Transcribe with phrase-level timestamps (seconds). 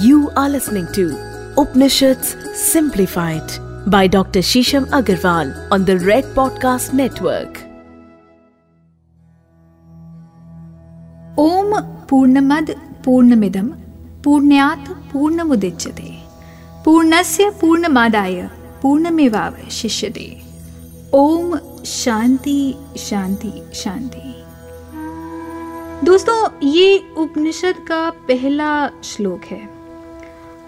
[0.00, 1.18] You are listening to
[1.58, 3.44] Upanishads Simplified
[3.86, 4.40] by Dr.
[4.40, 7.58] Shisham Agarwal on the Red Podcast Network.
[11.38, 11.74] ओम
[12.10, 12.70] पूर्णमद
[13.04, 13.68] पूर्णमिदम
[14.24, 16.10] पूर्ण्यात पूर्णमुदच्यते
[16.84, 18.40] पूर्णस्य पूर्णमादाय
[18.82, 20.26] पूर्णमेवावशिष्यते
[21.12, 24.32] ओम शांति शांति शांति
[26.04, 29.71] दोस्तों ये उपनिषद का पहला श्लोक है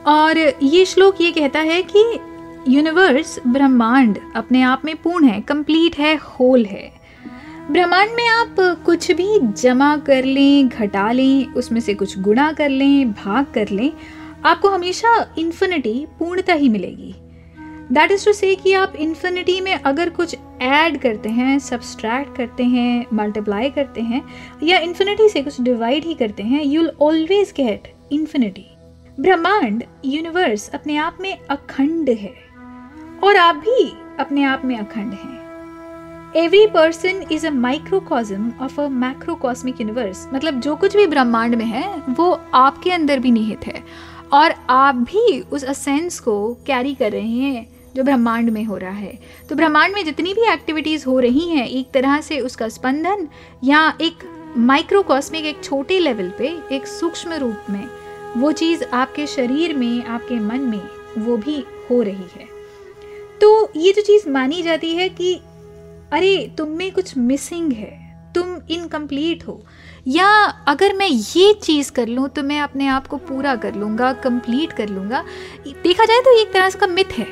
[0.07, 2.03] और ये श्लोक ये कहता है कि
[2.69, 6.93] यूनिवर्स ब्रह्मांड अपने आप में पूर्ण है कंप्लीट है होल है।
[7.71, 8.57] ब्रह्मांड में आप
[8.87, 13.69] कुछ भी जमा कर लें, घटा लें, उसमें से कुछ गुणा कर लें, भाग कर
[13.69, 13.93] लें,
[14.45, 17.15] आपको हमेशा इन्फिनिटी पूर्णता ही मिलेगी।
[17.93, 22.65] दैट इज़ टू से कि आप इन्फिनिटी में अगर कुछ ऐड करते हैं सब्सट्रैक्ट करते
[22.65, 24.23] हैं मल्टीप्लाई करते हैं,
[24.63, 28.67] या इन्फिनिटी से कुछ डिवाइड ही करते हैं you will always get infinity
[29.21, 32.33] ब्रह्मांड यूनिवर्स अपने आप में अखंड है
[33.25, 38.89] और आप भी अपने आप में अखंड हैं। Every person is a microcosm of a
[38.89, 43.85] macrocosmic universe मतलब जो कुछ भी ब्रह्मांड में है, वो आपके अंदर भी निहित है।
[44.33, 48.91] और आप भी उस असेंस को कैरी कर रहे हैं जो ब्रह्मांड में हो रहा
[48.91, 53.29] है। तो ब्रह्मांड में जितनी भी एक्टिविटीज़ हो रही हैं, एक तरह से उसका स्पंदन
[53.65, 57.89] या एक माइक्रोकॉस्मिक एक छोटे लेवल पे, एक सूक्ष्म रूप में
[58.37, 62.49] वो चीज़ आपके शरीर में, आपके मन में, वो भी हो रही है।
[63.41, 65.35] तो ये जो चीज़ मानी जाती है कि,
[66.13, 69.65] अरे, तुम में कुछ मिसिंग है, तुम इनकम्प्लीट हो,
[70.07, 70.27] या
[70.69, 74.73] अगर मैं ये चीज़ कर लूँ तो मैं अपने आप को पूरा कर लूँगा कंप्लीट
[74.73, 75.25] कर लूँगा।
[75.67, 77.27] देखा जाए तो एक तरह से का मिथ है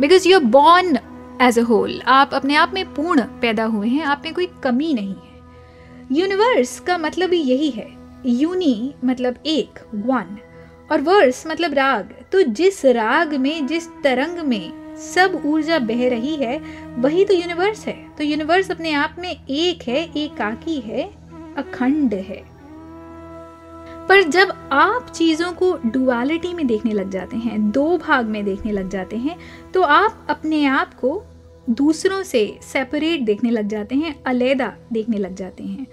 [0.00, 0.98] because you are born
[1.42, 4.92] as a whole आप अपने आप में पूर्ण पैदा हुए हैं, आप में कोई कमी
[4.94, 5.34] नहीं है।
[6.12, 10.38] यूनिवर्स का मतलब ही यही है यूनी मतलब एक वन
[10.92, 16.34] और वर्स मतलब राग। तो जिस राग में, जिस तरंग में सब ऊर्जा बह रही
[16.36, 16.58] है,
[16.98, 21.10] वही तो यूनिवर्स है। तो यूनिवर्स अपने आप में एक है, एकाकी है,
[21.56, 22.42] अखंड है।
[24.08, 28.72] पर जब आप चीज़ों को डुअलिटी में देखने लग जाते हैं, दो भाग में देखने
[28.72, 29.36] लग जाते हैं
[29.74, 31.22] तो आप अपने आप को
[31.70, 35.86] दूसरों से सेपरेट देखने लग जाते हैं, अलहदा देखने लग जाते हैं।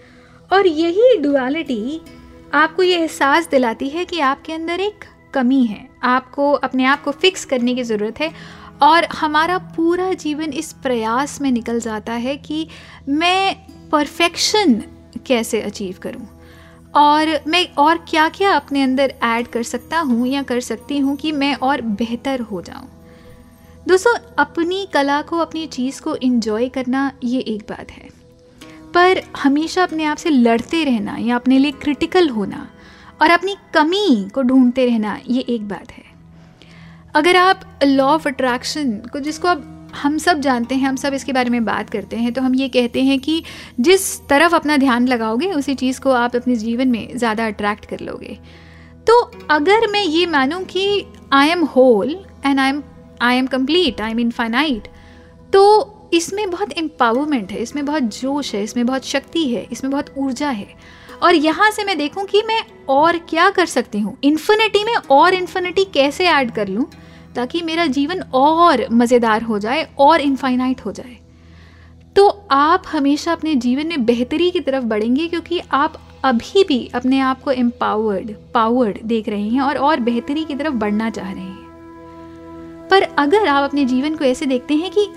[0.51, 2.01] और यही डुअलिटी
[2.53, 7.12] आपको ये एहसास दिलाती है कि आपके अंदर एक कमी है। आपको, अपने आप को
[7.12, 8.31] फिक्स करने की ज़रूरत है
[8.81, 12.67] और हमारा पूरा जीवन इस प्रयास में निकल जाता है कि
[13.09, 13.56] मैं
[13.89, 14.84] परफेक्शन
[15.25, 16.28] कैसे अचीव करूँ?
[16.95, 21.16] और मैं और क्या क्या अपने अंदर ऐड कर सकता हूँ या कर सकती हूँ
[21.16, 22.89] कि मैं और बेहतर हो जाऊँ?
[23.88, 28.20] दोस्तों, अपनी कला को, अपनी चीज़ को इन्जॉय करना ये एक बात है।
[28.94, 32.68] पर हमेशा अपने आप से लड़ते रहना, या अपने लिए क्रिटिकल होना,
[33.22, 36.03] और अपनी कमी को ढूंढते रहना, ये एक बात है।
[37.16, 41.34] अगर आप लॉ ऑफ़ अट्रैक्शन को, जिसको आप हम सब जानते हैं, हम सब इसके
[41.34, 43.41] बारे में बात करते हैं तो हम ये कहते हैं कि
[43.80, 48.00] जिस तरफ़ अपना ध्यान लगाओगे, उसी चीज़ को आप अपने जीवन में ज़्यादा अट्रैक्ट कर
[48.00, 48.38] लोगे।
[49.07, 49.19] तो
[49.50, 52.09] अगर मैं ये मानूँ कि I am whole
[52.46, 52.81] and I am
[53.22, 54.88] I am complete I am infinite
[55.53, 55.63] तो
[56.13, 60.49] इसमें बहुत एम्पावरमेंट है, इसमें बहुत जोश है, इसमें बहुत शक्ति है, इसमें बहुत ऊर्जा
[60.49, 60.67] है।
[61.23, 64.17] और यहाँ से मैं देखूँ कि मैं और क्या कर सकती हूँ?
[64.23, 66.85] इन्फिनिटी में और इन्फिनिटी कैसे ऐड कर लूँ?
[67.35, 71.17] ताकि मेरा जीवन और मज़ेदार हो जाए और इनफाइनाइट हो जाए।
[72.16, 77.19] तो आप हमेशा अपने जीवन में बेहतरी की तरफ़ बढ़ेंगे क्योंकि आप अभी भी अपने
[77.19, 81.44] आप को एम्पावर्ड पावर्ड देख रहे हैं और और बेहतरी की तरफ़ बढ़ना चाह रहे
[81.44, 85.07] हैं। पर अगर आप अपने जीवन को ऐसे देखते हैं कि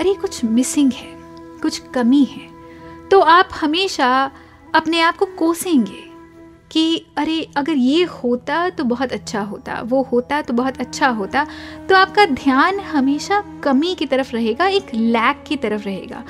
[0.00, 1.08] अरे, कुछ मिसिंग है,
[1.62, 2.48] कुछ कमी है।
[3.10, 4.08] तो आप हमेशा
[4.74, 6.02] अपने आप को कोसेंगे
[6.70, 11.46] कि अरे, अगर ये होता तो बहुत अच्छा होता, वो होता तो बहुत अच्छा होता
[11.88, 16.22] तो आपका ध्यान हमेशा कमी की तरफ़ रहेगा, एक लैक की तरफ़ रहेगा।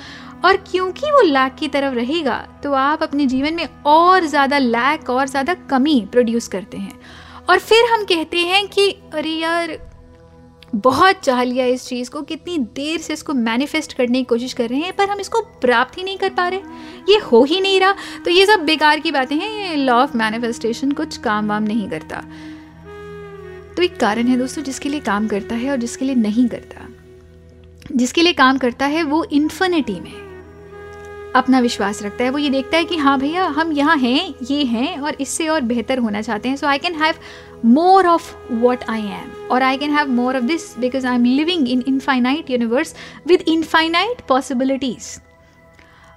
[0.45, 5.11] और क्योंकि वो लैक की तरफ़ रहेगा तो आप अपने जीवन में और ज़्यादा लैक
[5.11, 6.99] और ज़्यादा कमी प्रोड्यूस करते हैं।
[7.49, 9.79] और फिर हम कहते हैं कि, अरे यार
[10.75, 14.69] बहुत चाह लिया इस चीज़ को, कितनी देर से इसको मैनिफेस्ट करने की कोशिश कर
[14.69, 16.61] रहे हैं, पर हम इसको प्राप्त ही नहीं कर पा रहे।
[17.09, 17.95] ये हो ही नहीं रहा।
[18.25, 21.89] तो ये सब बेकार की बातें हैं, ये लॉ ऑफ़ मैनिफेस्टेशन कुछ काम वाम नहीं
[21.89, 22.25] करता।
[23.77, 26.89] तो एक कारण है दोस्तों जिसके लिए काम करता है और जिसके लिए नहीं करता।
[27.97, 30.30] जिसके लिए काम करता है वो इन्फिनिटी में।
[31.35, 34.65] अपना विश्वास रखता है, वो ये देखता है कि हाँ भैया, हम यहाँ हैं, ये
[34.65, 37.15] हैं और इससे और बेहतर होना चाहते हैं। So I can have
[37.67, 41.25] more of what I am और I can have more of this because I am
[41.25, 42.95] living in infinite universe
[43.27, 45.19] with infinite possibilities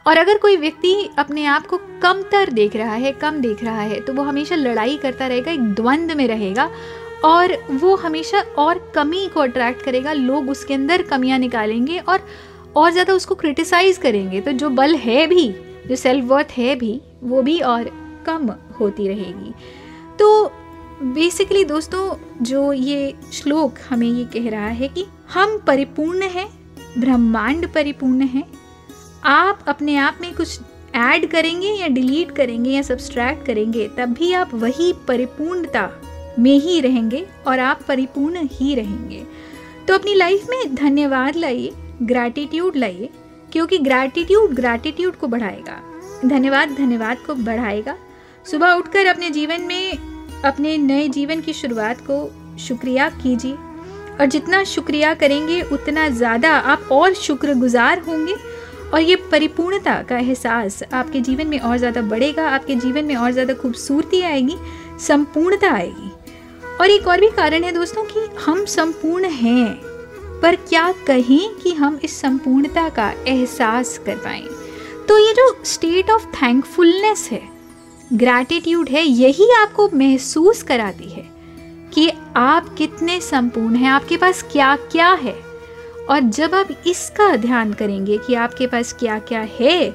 [0.05, 3.99] और अगर कोई व्यक्ति अपने आप को कमतर देख रहा है, कम देख रहा है
[3.99, 6.69] तो वो हमेशा लड़ाई करता रहेगा, एक द्वंद्व में रहेगा
[7.25, 12.25] और वो हमेशा और कमी को अट्रैक्ट करेगा, लोग उसके अंदर कमियाँ निकालेंगे और
[12.75, 15.47] और ज़्यादा उसको क्रिटिसाइज करेंगे तो जो बल है भी,
[15.87, 17.89] जो सेल्फ वर्थ है भी, वो भी और
[18.25, 18.49] कम
[18.79, 19.53] होती रहेगी।
[20.19, 20.51] तो
[21.03, 26.47] बेसिकली दोस्तों, जो ये श्लोक हमें ये कह रहा है कि हम परिपूर्ण हैं,
[26.97, 28.43] ब्रह्मांड परिपूर्ण है,
[29.23, 30.59] आप अपने आप में कुछ
[30.95, 35.89] ऐड करेंगे या डिलीट करेंगे या सब्सट्रैक्ट करेंगे, तब भी आप वही परिपूर्णता
[36.39, 39.23] में ही रहेंगे और आप परिपूर्ण ही रहेंगे।
[39.87, 41.71] तो अपनी लाइफ में धन्यवाद लाइए।
[42.01, 43.09] ग्रैटिट्यूड लाइए,
[43.51, 45.79] क्योंकि ग्रैटिट्यूड ग्रैटिट्यूड को बढ़ाएगा।
[46.25, 47.95] धन्यवाद धन्यवाद को बढ़ाएगा।
[48.45, 49.97] सुबह उठकर अपने जीवन में,
[50.45, 53.53] अपने नए जीवन की शुरुआत को शुक्रिया कीजिए।
[54.13, 58.35] और जितना शुक्रिया करेंगे, उतना ज़्यादा आप और शुक्रगुजार होंगे।
[58.93, 63.31] और ये परिपूर्णता का एहसास आपके जीवन में और ज़्यादा बढ़ेगा, आपके जीवन में और
[63.31, 64.55] ज़्यादा खूबसूरती आएगी,
[64.99, 66.11] संपूर्णता आएगी।
[66.79, 69.92] और एक और भी कारण है दोस्तों कि हम संपूर्ण हैं।
[70.43, 74.17] पर क्या कहें कि हम इस संपूर्णता का एहसास कर
[75.07, 77.41] तो ये जो स्टेट ऑफ़ थैंकफुलनेस है
[78.13, 81.23] ग्रैटिट्यूड है, यही आपको महसूस कराती है
[81.93, 85.35] कि आप कितने संपूर्ण हैं, आपके पास क्या क्या है?
[86.09, 89.91] और जब आप इसका ध्यान करेंगे कि आपके पास क्या क्या है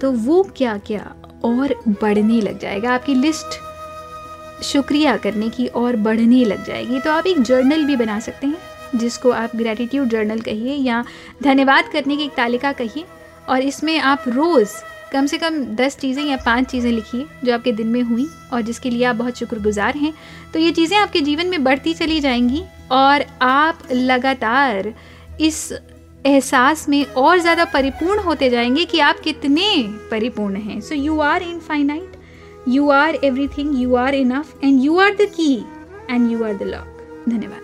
[0.00, 1.14] तो वो क्या क्या
[1.44, 3.60] और बढ़ने लग जाएगा। आपकी लिस्ट
[4.64, 8.73] शुक्रिया करने की और बढ़ने लग जाएगी। तो आप एक जर्नल भी बना सकते हैं।
[8.94, 11.04] जिसको आप ग्रेटिट्यूड जर्नल कहिए या
[11.42, 13.04] धन्यवाद करने की एक तालिका कहिए
[13.48, 14.74] और इसमें आप रोज़
[15.12, 18.62] कम से कम दस चीज़ें या पाँच चीज़ें लिखिए जो आपके दिन में हुई और
[18.62, 20.12] जिसके लिए आप बहुत शुक्रगुजार हैं।
[20.54, 22.62] तो ये चीज़ें आपके जीवन में बढ़ती चली जाएँगी
[22.92, 24.92] और आप लगातार
[25.40, 25.72] इस
[26.26, 29.66] एहसास में और ज़्यादा परिपूर्ण होते जाएँगे कि आप कितने
[30.10, 32.16] परिपूर्ण हैं। So you are infinite
[32.68, 35.54] you are everything you are enough and you are the key
[36.10, 37.63] and you are the lock धन्यवाद।